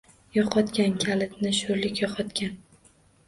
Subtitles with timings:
[0.35, 0.95] Yo‘qotgan!
[1.03, 2.57] Kalitni sho‘rlik yo‘qotgan.